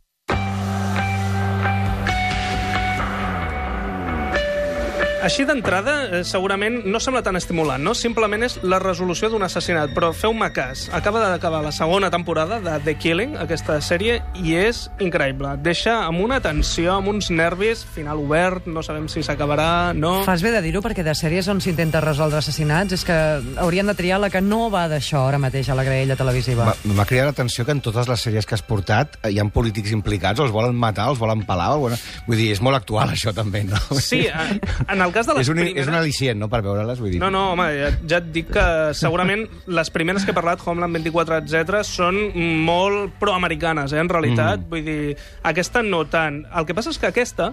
Així 5.23 5.43
d'entrada, 5.45 5.93
eh, 6.19 6.23
segurament 6.23 6.81
no 6.87 6.99
sembla 7.03 7.21
tan 7.25 7.35
estimulant, 7.35 7.81
no? 7.83 7.93
Simplement 7.97 8.43
és 8.45 8.57
la 8.63 8.79
resolució 8.79 9.29
d'un 9.29 9.43
assassinat, 9.43 9.91
però 9.95 10.11
feu-me 10.15 10.47
cas. 10.55 10.87
Acaba 10.95 11.19
d'acabar 11.27 11.61
la 11.65 11.71
segona 11.75 12.09
temporada 12.09 12.59
de 12.63 12.77
The 12.85 12.95
Killing, 12.97 13.35
aquesta 13.37 13.79
sèrie, 13.81 14.21
i 14.39 14.55
és 14.55 14.85
increïble. 15.03 15.51
Et 15.57 15.63
deixa 15.65 15.97
amb 16.05 16.21
una 16.23 16.39
tensió, 16.41 16.93
amb 16.95 17.09
uns 17.11 17.29
nervis, 17.31 17.83
final 17.95 18.19
obert, 18.23 18.67
no 18.67 18.83
sabem 18.85 19.07
si 19.11 19.23
s'acabarà, 19.25 19.93
no... 19.93 20.23
Fas 20.27 20.41
bé 20.45 20.51
de 20.55 20.61
dir-ho, 20.63 20.81
perquè 20.85 21.03
de 21.03 21.15
sèries 21.17 21.47
on 21.51 21.59
s'intenta 21.61 22.01
resoldre 22.05 22.39
assassinats 22.39 22.95
és 22.95 23.03
que 23.07 23.17
haurien 23.59 23.87
de 23.91 23.95
triar 23.99 24.19
la 24.23 24.29
que 24.31 24.41
no 24.41 24.69
va 24.71 24.87
d'això 24.91 25.25
ara 25.27 25.39
mateix 25.41 25.69
a 25.69 25.75
la 25.75 25.83
graella 25.87 26.15
televisiva. 26.19 26.69
Va- 26.71 26.77
M'ha 26.95 27.05
cridat 27.09 27.31
l'atenció 27.33 27.65
que 27.67 27.75
en 27.75 27.81
totes 27.81 28.07
les 28.07 28.23
sèries 28.23 28.45
que 28.47 28.55
has 28.55 28.63
portat 28.65 29.19
eh, 29.23 29.33
hi 29.33 29.39
ha 29.39 29.45
polítics 29.51 29.91
implicats, 29.95 30.39
els 30.39 30.51
volen 30.55 30.75
matar, 30.79 31.09
els 31.11 31.19
volen 31.19 31.43
pelar, 31.47 31.73
o 31.75 31.83
volen... 31.87 31.99
vull 32.27 32.37
dir, 32.39 32.51
és 32.55 32.61
molt 32.63 32.77
actual 32.79 33.11
això 33.11 33.33
també, 33.35 33.65
no? 33.67 33.77
Sí, 33.99 34.25
en 34.29 34.59
en 34.87 35.01
el 35.09 35.15
cas 35.15 35.27
de 35.27 35.35
les 35.35 35.47
és 35.47 35.51
un, 35.51 35.57
primeres... 35.59 35.81
és 35.81 35.89
un 35.89 35.97
al·licient, 35.97 36.39
no?, 36.39 36.49
per 36.51 36.61
veure-les, 36.65 37.01
vull 37.01 37.13
dir. 37.13 37.21
No, 37.21 37.31
no, 37.33 37.49
home, 37.55 37.65
ja, 37.75 37.89
ja 38.09 38.19
et 38.21 38.29
dic 38.35 38.51
que 38.53 38.65
segurament 38.97 39.47
les 39.79 39.91
primeres 39.93 40.25
que 40.25 40.33
he 40.33 40.37
parlat, 40.37 40.61
Homeland 40.65 40.99
24, 41.01 41.41
etc, 41.43 41.81
són 41.87 42.21
molt 42.65 43.17
proamericanes, 43.21 43.95
eh, 43.95 44.03
en 44.03 44.11
realitat. 44.11 44.61
Mm. 44.61 44.69
Vull 44.71 44.85
dir, 44.85 45.17
aquesta 45.49 45.83
no 45.85 46.05
tant. 46.11 46.43
El 46.55 46.69
que 46.69 46.77
passa 46.77 46.93
és 46.93 47.01
que 47.01 47.09
aquesta 47.09 47.51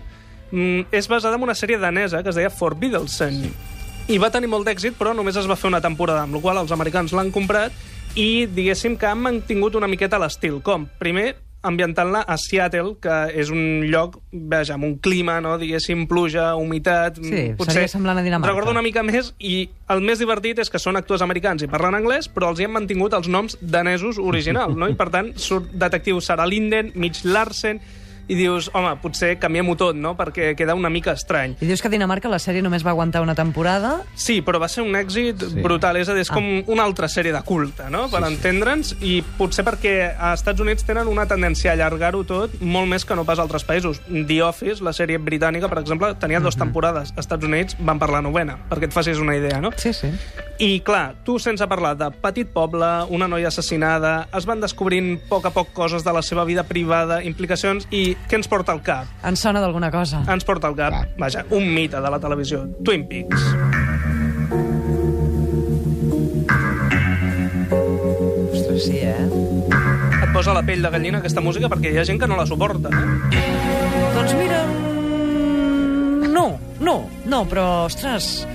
mm, 0.51 0.93
és 0.95 1.09
basada 1.11 1.41
en 1.41 1.49
una 1.49 1.57
sèrie 1.59 1.81
danesa 1.83 2.23
que 2.23 2.33
es 2.33 2.39
deia 2.39 2.53
Forbiddelsen. 2.53 3.43
I 4.07 4.21
va 4.23 4.31
tenir 4.31 4.53
molt 4.53 4.69
d'èxit, 4.69 4.95
però 4.99 5.17
només 5.17 5.37
es 5.41 5.49
va 5.51 5.59
fer 5.59 5.73
una 5.73 5.83
temporada, 5.83 6.23
amb 6.27 6.39
la 6.39 6.45
qual 6.45 6.63
els 6.63 6.75
americans 6.75 7.17
l'han 7.17 7.33
comprat 7.35 7.75
i, 8.17 8.47
diguéssim, 8.47 8.95
que 8.97 9.09
han 9.09 9.21
mantingut 9.21 9.75
una 9.77 9.91
miqueta 9.91 10.21
l'estil. 10.23 10.61
Com? 10.65 10.87
Primer, 11.01 11.35
ambientant-la 11.67 12.23
a 12.27 12.37
Seattle, 12.41 12.95
que 13.03 13.17
és 13.37 13.51
un 13.53 13.85
lloc, 13.91 14.21
vaja, 14.33 14.77
amb 14.77 14.87
un 14.89 14.97
clima, 15.03 15.39
no? 15.45 15.57
diguéssim, 15.61 16.07
pluja, 16.11 16.53
humitat... 16.61 17.21
Sí, 17.21 17.51
mm, 17.53 17.69
seria 17.69 17.91
semblant 17.93 18.21
a 18.21 18.25
Dinamarca. 18.27 18.53
Recorda 18.53 18.75
una 18.75 18.85
mica 18.87 19.05
més, 19.07 19.33
i 19.39 19.67
el 19.93 20.03
més 20.07 20.23
divertit 20.23 20.63
és 20.63 20.73
que 20.73 20.81
són 20.83 20.99
actors 20.99 21.25
americans 21.27 21.67
i 21.67 21.71
parlen 21.71 21.99
anglès, 21.99 22.31
però 22.33 22.51
els 22.53 22.63
hi 22.63 22.69
han 22.69 22.75
mantingut 22.77 23.17
els 23.19 23.29
noms 23.33 23.59
danesos 23.61 24.21
original, 24.23 24.77
no? 24.79 24.91
I 24.91 24.99
per 24.99 25.11
tant, 25.15 25.33
surt 25.41 25.71
detectiu 25.75 26.23
Sarah 26.25 26.49
Linden, 26.49 26.93
Mitch 26.95 27.25
Larsen, 27.27 27.83
i 28.29 28.35
dius, 28.35 28.71
home, 28.75 28.91
potser 29.03 29.37
canviem-ho 29.39 29.77
tot, 29.79 29.97
no?, 29.99 30.15
perquè 30.19 30.55
queda 30.59 30.75
una 30.75 30.91
mica 30.91 31.15
estrany. 31.15 31.57
I 31.61 31.69
dius 31.69 31.83
que 31.83 31.91
a 31.91 31.93
Dinamarca 31.93 32.31
la 32.33 32.41
sèrie 32.43 32.65
només 32.65 32.85
va 32.87 32.91
aguantar 32.91 33.23
una 33.23 33.37
temporada. 33.39 34.01
Sí, 34.19 34.41
però 34.43 34.61
va 34.63 34.69
ser 34.73 34.83
un 34.83 34.99
èxit 34.99 35.45
sí. 35.47 35.63
brutal. 35.63 36.01
És 36.01 36.11
a 36.11 36.17
dir, 36.17 36.25
és 36.27 36.33
com 36.33 36.45
una 36.67 36.85
altra 36.87 37.09
sèrie 37.13 37.35
de 37.35 37.43
culte, 37.47 37.87
no?, 37.93 38.07
per 38.13 38.25
sí, 38.25 38.33
entendre'ns, 38.35 38.95
i 39.07 39.21
potser 39.39 39.65
perquè 39.67 39.97
a 40.13 40.33
Estats 40.35 40.63
Units 40.63 40.87
tenen 40.87 41.11
una 41.11 41.27
tendència 41.31 41.71
a 41.73 41.77
allargar-ho 41.77 42.25
tot 42.27 42.59
molt 42.61 42.91
més 42.91 43.07
que 43.07 43.17
no 43.17 43.25
pas 43.29 43.39
a 43.39 43.47
altres 43.47 43.67
països. 43.69 44.03
The 44.11 44.41
Office, 44.43 44.83
la 44.85 44.95
sèrie 44.97 45.21
britànica, 45.23 45.71
per 45.71 45.81
exemple, 45.85 46.13
tenia 46.21 46.43
dues 46.43 46.59
temporades. 46.59 47.13
Als 47.15 47.27
Estats 47.27 47.47
Units 47.47 47.79
van 47.79 48.01
per 48.03 48.11
la 48.11 48.23
novena, 48.25 48.59
perquè 48.71 48.91
et 48.91 48.97
facis 48.97 49.23
una 49.23 49.37
idea, 49.39 49.61
no? 49.63 49.71
Sí, 49.79 49.93
sí. 49.95 50.11
I, 50.59 50.81
clar, 50.81 51.15
tu 51.25 51.39
sense 51.39 51.67
parlar 51.69 51.95
de 52.01 52.09
petit 52.23 52.49
poble, 52.49 52.89
una 53.13 53.29
noia 53.29 53.51
assassinada, 53.53 54.29
es 54.35 54.47
van 54.49 54.63
descobrint 54.63 55.15
a 55.19 55.29
poc 55.29 55.47
a 55.47 55.53
poc 55.53 55.75
coses 55.77 56.05
de 56.05 56.15
la 56.17 56.23
seva 56.25 56.47
vida 56.49 56.65
privada, 56.65 57.21
implicacions, 57.23 57.85
i 57.93 58.16
què 58.27 58.39
ens 58.39 58.49
porta 58.51 58.75
al 58.75 58.83
cap? 58.83 59.11
Ens 59.27 59.43
sona 59.45 59.61
d'alguna 59.63 59.91
cosa. 59.95 60.23
Ens 60.33 60.47
porta 60.47 60.71
al 60.71 60.77
cap, 60.79 61.13
vaja, 61.21 61.45
un 61.55 61.69
mite 61.75 62.01
de 62.03 62.11
la 62.11 62.19
televisió, 62.23 62.65
Twin 62.85 63.07
Peaks. 63.07 63.47
Ostres, 68.53 68.85
sí, 68.89 68.99
eh? 69.03 69.29
Et 70.23 70.33
posa 70.35 70.55
la 70.57 70.65
pell 70.67 70.83
de 70.83 70.91
gallina 70.91 71.23
aquesta 71.23 71.45
música 71.45 71.71
perquè 71.73 71.93
hi 71.93 72.01
ha 72.01 72.07
gent 72.09 72.19
que 72.23 72.29
no 72.31 72.39
la 72.39 72.47
suporta, 72.49 72.91
eh? 72.91 73.47
Doncs 74.17 74.37
mira... 74.41 74.65
No, 76.37 76.49
no, 76.81 76.97
no, 77.25 77.45
però, 77.49 77.67
ostres, 77.87 78.47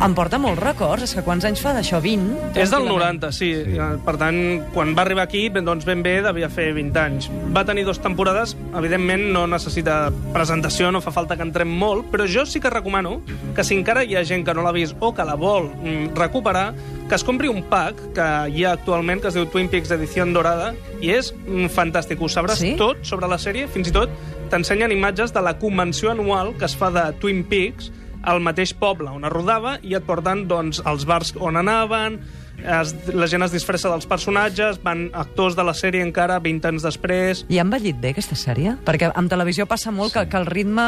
em 0.00 0.14
porta 0.16 0.38
molts 0.40 0.60
records. 0.62 1.04
És 1.04 1.14
que 1.16 1.24
quants 1.26 1.44
anys 1.44 1.60
fa 1.62 1.72
d'això? 1.76 2.00
20? 2.02 2.54
És 2.54 2.70
del 2.72 2.86
tranquil·lament. 2.86 3.20
90, 3.20 3.32
sí. 3.36 3.50
sí. 3.66 3.78
Per 4.06 4.14
tant, 4.20 4.38
quan 4.74 4.94
va 4.96 5.04
arribar 5.04 5.26
aquí, 5.28 5.46
doncs 5.52 5.86
ben 5.88 6.02
bé 6.04 6.18
devia 6.24 6.48
fer 6.52 6.70
20 6.76 7.00
anys. 7.02 7.28
Va 7.54 7.64
tenir 7.68 7.84
dues 7.88 8.00
temporades, 8.02 8.56
evidentment 8.78 9.28
no 9.34 9.46
necessita 9.50 9.98
presentació, 10.34 10.90
no 10.94 11.02
fa 11.04 11.12
falta 11.14 11.36
que 11.36 11.44
entrem 11.46 11.68
molt, 11.70 12.08
però 12.12 12.26
jo 12.30 12.46
sí 12.48 12.62
que 12.62 12.72
recomano 12.72 13.20
que 13.56 13.64
si 13.66 13.76
encara 13.76 14.04
hi 14.04 14.16
ha 14.16 14.24
gent 14.24 14.44
que 14.46 14.54
no 14.56 14.64
l'ha 14.64 14.74
vist 14.76 14.96
o 15.00 15.12
que 15.14 15.26
la 15.26 15.36
vol 15.40 15.68
mm, 15.70 16.14
recuperar, 16.16 16.70
que 17.10 17.16
es 17.18 17.24
compri 17.26 17.48
un 17.50 17.64
pack 17.68 18.00
que 18.14 18.26
hi 18.54 18.64
ha 18.64 18.74
actualment, 18.78 19.20
que 19.20 19.28
es 19.28 19.36
diu 19.36 19.48
Twin 19.50 19.68
Peaks 19.68 19.90
Edició 19.96 20.24
Dorada, 20.30 20.72
i 21.02 21.10
és 21.16 21.32
mm, 21.34 21.70
fantàstic. 21.74 22.20
Ho 22.20 22.28
sabràs 22.30 22.60
Sí? 22.60 22.74
tot 22.78 23.00
sobre 23.08 23.28
la 23.28 23.38
sèrie, 23.40 23.66
fins 23.68 23.88
i 23.88 23.92
tot 23.94 24.10
t'ensenyen 24.50 24.92
imatges 24.92 25.32
de 25.32 25.40
la 25.44 25.54
convenció 25.58 26.10
anual 26.10 26.54
que 26.58 26.66
es 26.66 26.74
fa 26.76 26.90
de 26.90 27.04
Twin 27.22 27.44
Peaks 27.46 27.90
al 28.22 28.42
mateix 28.44 28.74
poble 28.76 29.10
on 29.10 29.24
es 29.24 29.32
rodava 29.32 29.76
i 29.82 29.96
et 29.96 30.06
porten 30.06 30.46
doncs, 30.50 30.82
els 30.86 31.06
bars 31.08 31.32
on 31.40 31.56
anaven, 31.60 32.20
es, 32.64 32.94
la 33.14 33.26
gent 33.30 33.42
es 33.46 33.52
disfressa 33.52 33.90
dels 33.92 34.06
personatges, 34.06 34.80
van 34.82 35.08
actors 35.14 35.56
de 35.56 35.64
la 35.64 35.74
sèrie 35.74 36.02
encara 36.04 36.38
20 36.40 36.68
anys 36.70 36.82
després... 36.86 37.44
I 37.48 37.58
ha 37.58 37.64
envellit 37.66 37.96
bé, 38.00 38.12
aquesta 38.14 38.36
sèrie? 38.38 38.76
Perquè 38.86 39.10
en 39.16 39.28
televisió 39.30 39.66
passa 39.70 39.90
molt 39.94 40.12
que, 40.14 40.26
que 40.30 40.36
el 40.40 40.46
ritme 40.46 40.84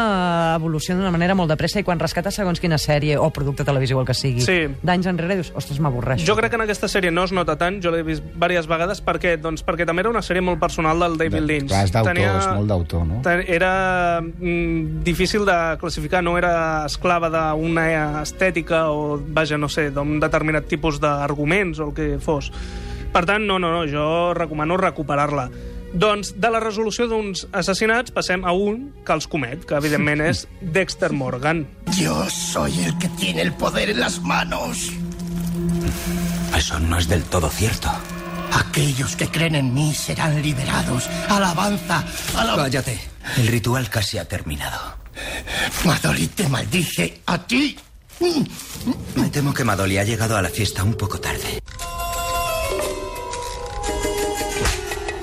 evoluciona 0.56 1.00
d'una 1.00 1.12
manera 1.14 1.34
molt 1.38 1.50
de 1.52 1.56
pressa 1.60 1.80
i 1.80 1.86
quan 1.86 2.00
rescates 2.00 2.34
segons 2.38 2.60
quina 2.62 2.78
sèrie 2.80 3.16
o 3.18 3.28
producte 3.34 3.64
televisiu 3.64 4.00
el 4.00 4.06
que 4.08 4.14
sigui, 4.16 4.40
Sí. 4.42 4.58
d'anys 4.82 5.06
enrere 5.10 5.36
dius, 5.40 5.52
ostres, 5.56 5.80
m'avorreixo. 5.80 6.26
Jo 6.26 6.36
crec 6.38 6.50
que 6.52 6.56
en 6.60 6.64
aquesta 6.66 6.88
sèrie 6.88 7.10
no 7.12 7.24
es 7.24 7.32
nota 7.32 7.56
tant, 7.60 7.80
jo 7.82 7.90
l'he 7.94 8.02
vist 8.06 8.22
diverses 8.34 8.66
vegades, 8.70 9.02
perquè, 9.04 9.36
doncs, 9.40 9.64
perquè 9.64 9.86
també 9.86 10.02
era 10.06 10.10
una 10.10 10.22
sèrie 10.22 10.42
molt 10.42 10.60
personal 10.60 10.98
del 11.00 11.16
David 11.18 11.40
De- 11.40 11.46
Lynch. 11.46 11.68
clar, 11.70 11.84
és 11.84 11.92
d'autor, 11.92 12.18
és 12.18 12.48
molt 12.54 12.68
d'autor, 12.68 13.06
no? 13.06 13.20
Ten- 13.22 13.44
Era 13.52 14.20
mm, 14.22 15.02
difícil 15.04 15.44
de 15.44 15.76
classificar, 15.80 16.22
no 16.22 16.36
era 16.38 16.84
esclava 16.86 17.28
d'una 17.30 18.22
estètica 18.22 18.88
o, 18.90 19.18
vaja, 19.18 19.58
no 19.58 19.68
sé, 19.68 19.90
d'un 19.90 20.18
determinat 20.20 20.66
tipus 20.70 21.00
d'arguments 21.62 21.78
o 21.78 21.88
el 21.88 21.94
que 21.94 22.18
fos. 22.18 22.50
Per 23.12 23.24
tant, 23.26 23.44
no, 23.46 23.58
no, 23.58 23.70
no, 23.72 23.84
jo 23.86 24.34
recomano 24.34 24.76
recuperar-la. 24.76 25.50
Doncs 25.92 26.32
de 26.40 26.48
la 26.48 26.60
resolució 26.60 27.06
d'uns 27.06 27.46
assassinats 27.52 28.12
passem 28.12 28.44
a 28.44 28.52
un 28.52 28.92
que 29.04 29.12
els 29.12 29.28
comet, 29.28 29.66
que 29.68 29.76
evidentment 29.76 30.22
és 30.24 30.46
Dexter 30.74 31.12
Morgan. 31.12 31.66
Yo 31.98 32.24
soy 32.30 32.72
el 32.84 32.96
que 32.98 33.08
tiene 33.20 33.42
el 33.42 33.52
poder 33.52 33.90
en 33.90 34.00
las 34.00 34.20
manos. 34.22 34.90
Eso 36.56 36.78
no 36.80 36.98
es 36.98 37.08
del 37.08 37.22
todo 37.24 37.50
cierto. 37.50 37.90
Aquellos 38.52 39.16
que 39.16 39.28
creen 39.28 39.54
en 39.54 39.72
mí 39.72 39.94
serán 39.94 40.42
liberados. 40.42 41.08
Alabanza, 41.28 42.04
alabanza. 42.36 42.62
Cállate. 42.64 42.98
El 43.38 43.46
ritual 43.48 43.88
casi 43.88 44.18
ha 44.18 44.26
terminado. 44.26 44.96
Madoli 45.84 46.26
te 46.28 46.48
maldice 46.48 47.20
a 47.26 47.38
ti. 47.38 47.76
Me 49.16 49.28
temo 49.30 49.52
que 49.52 49.64
Madoli 49.64 49.98
ha 49.98 50.04
llegado 50.04 50.36
a 50.36 50.42
la 50.42 50.48
fiesta 50.48 50.84
un 50.84 50.94
poco 50.94 51.18
tarde. 51.20 51.58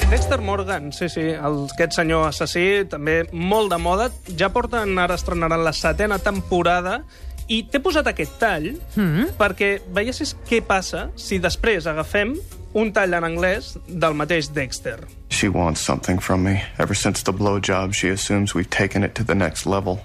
Dexter 0.10 0.41
Morgan, 0.41 0.91
sí, 0.91 1.08
sí, 1.08 1.22
el, 1.22 1.68
aquest 1.75 1.94
senyor 2.00 2.27
assassí, 2.32 2.63
també 2.89 3.22
molt 3.32 3.70
de 3.72 3.77
moda. 3.77 4.08
Ja 4.38 4.50
porten, 4.51 4.98
ara 5.00 5.15
estrenaran 5.20 5.62
la 5.63 5.72
setena 5.74 6.18
temporada 6.20 7.03
i 7.48 7.62
t'he 7.70 7.79
posat 7.82 8.10
aquest 8.12 8.36
tall 8.41 8.72
Mm. 8.96 9.29
perquè 9.38 9.79
veiessis 9.94 10.36
què 10.50 10.60
passa 10.65 11.10
si 11.15 11.39
després 11.39 11.86
agafem 11.88 12.36
un 12.74 12.91
tall 12.94 13.13
en 13.13 13.24
anglès 13.24 13.77
del 13.88 14.13
mateix 14.18 14.51
Dexter. 14.53 15.00
She 15.29 15.48
wants 15.48 15.79
something 15.82 16.20
from 16.20 16.44
me. 16.44 16.60
Ever 16.79 16.96
since 16.98 17.24
the 17.24 17.32
blowjob, 17.34 17.94
she 17.94 18.10
assumes 18.10 18.53
we've 18.56 18.70
taken 18.70 19.03
it 19.03 19.13
to 19.15 19.24
the 19.24 19.36
next 19.36 19.65
level. 19.65 20.00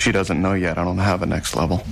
She 0.00 0.12
doesn't 0.12 0.40
know 0.40 0.54
yet 0.54 0.78
I 0.78 0.84
don't 0.84 0.96
have 0.96 1.20
a 1.20 1.26
next 1.26 1.54
level. 1.54 1.84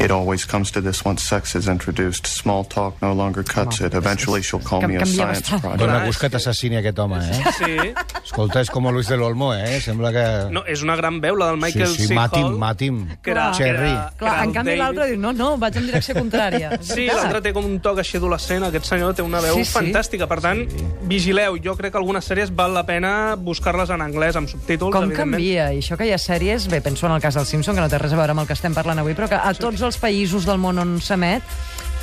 It 0.00 0.10
always 0.10 0.44
comes 0.44 0.70
to 0.72 0.82
this 0.82 1.04
once 1.04 1.22
sex 1.22 1.54
is 1.54 1.66
introduced. 1.68 2.26
Small 2.26 2.64
talk 2.64 3.00
no 3.00 3.12
longer 3.14 3.42
cuts 3.44 3.80
it. 3.80 3.94
Eventually 3.94 4.42
she'll 4.42 4.60
call 4.60 4.82
me 4.82 4.96
a 4.96 5.06
science 5.06 5.48
project. 5.48 5.78
Dóna 5.80 6.04
gust 6.04 6.20
que 6.20 6.28
t'assassini 6.28 6.76
aquest 6.80 6.98
home, 6.98 7.20
eh? 7.22 7.44
Sí. 7.56 7.94
Escolta, 8.24 8.60
és 8.60 8.70
com 8.74 8.84
Luis 8.92 9.06
del 9.08 9.22
Olmo, 9.22 9.52
eh? 9.54 9.78
Sembla 9.80 10.10
que... 10.12 10.24
No, 10.52 10.64
és 10.66 10.82
una 10.82 10.96
gran 10.98 11.20
veu, 11.22 11.36
la 11.38 11.46
del 11.52 11.60
Michael 11.62 11.86
sí, 11.94 12.02
sí, 12.02 12.08
C. 12.08 12.14
Hall. 12.18 13.06
Que 13.22 13.30
era- 13.30 13.52
Cherry. 13.54 13.88
era- 13.92 14.12
Clar, 14.18 14.34
en 14.42 14.48
el 14.50 14.54
canvi 14.58 14.76
l'altre 14.76 15.06
diu, 15.12 15.20
no, 15.20 15.32
no, 15.32 15.56
vaig 15.62 15.78
en 15.80 15.86
direcció 15.86 16.14
contrària. 16.18 16.74
Sí, 16.94 17.06
l'altre 17.06 17.40
té 17.40 17.52
com 17.54 17.64
un 17.64 17.78
toc 17.80 18.02
així 18.02 18.18
adolescent, 18.18 18.66
aquest 18.66 18.90
senyor 18.90 19.14
té 19.14 19.22
una 19.24 19.40
veu 19.40 19.54
Sí, 19.56 19.64
sí, 19.64 19.72
fantàstica, 19.78 20.26
per 20.28 20.40
tant, 20.44 20.64
sí. 20.68 20.84
vigileu, 21.08 21.56
jo 21.62 21.76
crec 21.78 21.94
que 21.94 22.02
algunes 22.02 22.26
sèries 22.28 22.52
val 22.54 22.74
la 22.74 22.84
pena 22.84 23.36
buscar-les 23.38 23.90
en 23.94 24.02
anglès, 24.04 24.36
amb 24.36 24.50
subtítols, 24.50 24.92
Com 24.92 25.06
evidentment. 25.08 25.38
canvia? 25.38 25.70
I 25.72 25.80
això 25.80 25.96
que 25.96 26.10
hi 26.10 26.12
ha 26.12 26.18
sèries, 26.20 26.68
bé, 26.68 26.82
penso 26.84 27.06
en 27.06 27.14
el 27.16 27.22
cas 27.24 27.38
del 27.38 27.46
Simpson, 27.46 27.74
que 27.78 27.80
no 27.86 27.88
té 27.88 27.98
res 28.02 28.12
a 28.12 28.20
veure 28.20 28.34
amb 28.36 28.44
el 28.44 28.50
que 28.50 28.58
estem 28.58 28.74
parlant 28.76 28.98
avui, 29.00 29.14
però 29.14 29.28
que 29.30 29.38
a 29.40 29.54
tots 29.54 29.83
els 29.84 29.98
països 30.00 30.46
del 30.48 30.58
món 30.58 30.80
on 30.82 30.96
s'emet, 31.00 31.42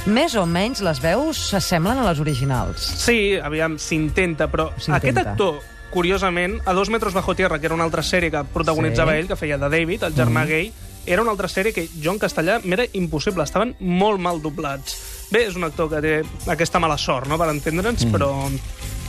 més 0.06 0.34
o 0.36 0.46
menys 0.50 0.82
les 0.82 1.02
veus 1.02 1.38
s'assemblen 1.52 2.00
a 2.02 2.08
les 2.08 2.22
originals. 2.24 2.82
Sí, 3.04 3.36
aviam, 3.38 3.78
s'intenta, 3.78 4.48
però 4.50 4.72
aquest 4.98 5.18
actor, 5.22 5.60
curiosament, 5.92 6.60
a 6.66 6.74
Dos 6.74 6.90
metres 6.90 7.14
bajo 7.14 7.36
tierra, 7.36 7.60
que 7.60 7.68
era 7.68 7.76
una 7.76 7.84
altra 7.86 8.02
sèrie 8.02 8.32
que 8.32 8.44
protagonitzava 8.54 9.14
Sí. 9.14 9.20
ell, 9.20 9.28
que 9.28 9.36
feia 9.36 9.58
de 9.58 9.70
David, 9.70 10.04
el 10.04 10.16
germà 10.16 10.46
gay, 10.48 10.72
era 11.06 11.22
una 11.22 11.32
altra 11.32 11.48
sèrie 11.48 11.74
que 11.74 11.88
jo 12.02 12.12
en 12.14 12.20
castellà 12.20 12.60
m'era 12.64 12.86
impossible, 12.94 13.44
estaven 13.44 13.76
molt 13.80 14.20
mal 14.20 14.42
doblats. 14.42 14.98
Bé, 15.32 15.48
és 15.48 15.56
un 15.56 15.64
actor 15.64 15.90
que 15.90 16.02
té 16.02 16.24
aquesta 16.48 16.80
mala 16.80 16.98
sort, 16.98 17.28
no?, 17.28 17.38
per 17.38 17.50
entendre'ns, 17.50 18.06
mm. 18.06 18.12
però 18.12 18.32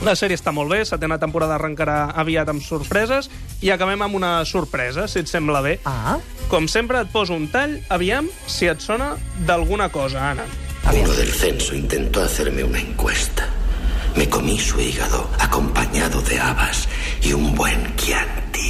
la 0.01 0.15
sèrie 0.19 0.35
està 0.35 0.51
molt 0.51 0.71
bé, 0.73 0.81
setena 0.85 1.19
temporada 1.21 1.55
arrencarà 1.55 2.11
aviat 2.19 2.49
amb 2.49 2.63
sorpreses, 2.65 3.29
i 3.61 3.69
acabem 3.71 4.01
amb 4.01 4.15
una 4.15 4.33
sorpresa, 4.45 5.07
si 5.07 5.19
et 5.21 5.29
sembla 5.31 5.61
bé. 5.61 5.79
Ah, 5.85 6.17
Com 6.49 6.67
sempre, 6.67 6.99
et 7.01 7.09
poso 7.09 7.33
un 7.33 7.47
tall, 7.49 7.79
aviam 7.89 8.27
si 8.45 8.67
et 8.69 8.81
sona 8.83 9.13
d'alguna 9.47 9.87
cosa, 9.89 10.29
Anna. 10.31 10.43
Uno 10.93 11.13
del 11.13 11.31
censo 11.31 11.73
intentó 11.73 12.21
hacerme 12.21 12.63
una 12.63 12.79
encuesta. 12.79 13.47
Me 14.15 14.27
comí 14.29 14.59
su 14.59 14.79
hígado 14.79 15.27
acompañado 15.39 16.21
de 16.21 16.39
habas 16.39 16.87
y 17.23 17.33
un 17.33 17.55
buen 17.55 17.95
Chianti. 17.95 18.62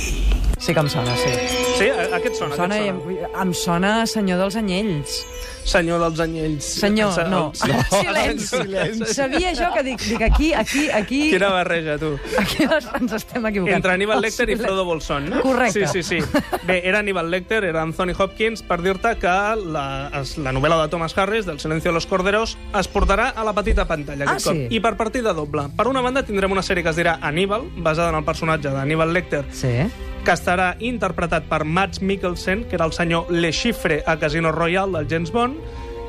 Sí 0.64 0.74
que 0.74 0.80
em 0.80 0.90
sona, 0.90 1.16
sí. 1.18 1.32
Sí, 1.78 1.88
aquest 1.90 2.36
sona, 2.40 2.56
Sona, 2.56 2.78
i 2.80 2.90
aquest 2.90 3.10
em, 3.10 3.18
sona. 3.24 3.42
em 3.44 3.54
sona 3.54 3.94
Senyor 4.08 4.40
dels 4.40 4.56
Anyells. 4.56 5.24
Senyor 5.64 6.02
dels 6.04 6.20
anyells. 6.20 6.66
Senyor, 6.66 7.14
El- 7.22 7.30
no. 7.32 7.54
el- 7.56 7.86
Silenci. 8.04 8.48
Silenci. 8.48 9.14
Sabia 9.14 9.54
jo 9.56 9.70
que 9.74 9.84
dic, 9.84 10.02
dic 10.10 10.22
aquí, 10.22 10.50
aquí, 10.54 10.90
aquí... 10.92 11.20
Quina 11.32 11.48
barreja, 11.54 11.98
tu. 11.98 12.18
Aquí 12.38 12.64
ens 12.68 12.90
ens 13.00 13.14
estem 13.16 13.46
equivocant. 13.48 13.78
Entre 13.78 13.94
Aníbal 13.94 14.20
Lecter 14.22 14.50
i. 14.50 14.58
Frodo 14.60 14.84
Bolson, 14.84 15.30
no? 15.30 15.40
Correcte. 15.42 15.88
Sí, 15.88 16.04
sí, 16.04 16.20
sí. 16.20 16.40
Bé, 16.68 16.82
era 16.86 17.00
Aníbal 17.00 17.32
Lecter, 17.32 17.64
era 17.64 17.82
Anthony 17.82 18.12
Hopkins, 18.18 18.62
per 18.62 18.82
dir-te 18.84 19.16
que 19.24 19.28
la, 19.72 20.12
la 20.12 20.52
novel·la 20.52 20.82
de 20.82 20.90
Thomas 20.92 21.18
Harris, 21.18 21.46
del 21.46 21.62
Silencio 21.62 21.92
de 21.92 21.96
los 21.96 22.08
Corderos, 22.12 22.58
es 22.78 22.90
portarà 22.92 23.30
a 23.30 23.46
la 23.48 23.54
petita 23.56 23.88
pantalla 23.88 24.26
Ah, 24.28 24.36
cop. 24.44 24.52
sí? 24.52 24.68
I 24.70 24.82
per 24.84 24.98
partida 25.00 25.32
doble. 25.32 25.70
Per 25.78 25.88
una 25.88 26.02
banda, 26.02 26.24
tindrem 26.28 26.52
una 26.52 26.62
sèrie 26.62 26.84
que 26.84 26.90
es 26.92 27.00
dirà 27.00 27.20
Aníbal, 27.22 27.70
basada 27.78 28.10
en 28.10 28.16
el 28.20 28.26
personatge 28.26 28.68
d'Aníbal 28.68 29.14
Lecter, 29.14 29.46
Sí. 29.54 29.78
Que 30.24 30.32
estarà 30.32 30.74
interpretat 30.80 31.50
per 31.52 31.64
Mads 31.68 32.02
Mikkelsen, 32.02 32.64
que 32.70 32.78
era 32.78 32.88
el 32.88 32.94
senyor 32.96 33.32
Le 33.32 33.52
Chiffre 33.52 34.02
a 34.08 34.16
Casino 34.20 34.52
Royale 34.52 35.00
del 35.00 35.10
James 35.12 35.32
Bond, 35.32 35.60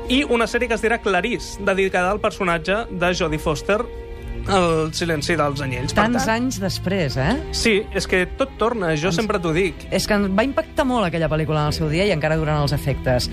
i 0.09 0.23
una 0.23 0.47
sèrie 0.47 0.69
que 0.69 0.77
es 0.77 0.83
dirà 0.85 0.99
Clarice, 1.01 1.59
dedicada 1.65 2.11
al 2.13 2.21
personatge 2.23 2.85
de 2.91 3.11
Jodie 3.17 3.41
Foster, 3.41 3.79
el 4.45 4.93
silenci 4.93 5.35
dels 5.39 5.61
anyells. 5.65 5.95
Per 5.95 6.03
Tants 6.03 6.27
tant, 6.27 6.35
anys 6.35 6.59
després, 6.61 7.17
eh? 7.17 7.33
Sí, 7.57 7.79
és 7.97 8.07
que 8.07 8.23
tot 8.39 8.53
torna, 8.61 8.93
jo 8.99 9.11
sempre 9.15 9.41
t'ho 9.41 9.53
dic. 9.55 9.87
És 9.91 10.07
que 10.07 10.19
va 10.29 10.45
impactar 10.45 10.85
molt 10.87 11.09
aquella 11.09 11.29
pel·lícula 11.31 11.65
en 11.65 11.73
el 11.73 11.77
seu 11.77 11.89
dia 11.89 12.05
i 12.05 12.13
encara 12.15 12.37
durant 12.37 12.61
els 12.61 12.75
efectes. 12.77 13.31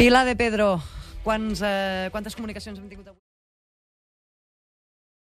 Pilar 0.00 0.24
de 0.26 0.36
Pedro, 0.40 0.78
quants, 1.26 1.60
eh, 1.62 2.08
quantes 2.10 2.34
comunicacions 2.34 2.80
hem 2.80 2.88
tingut 2.88 3.12
avui? 3.12 3.29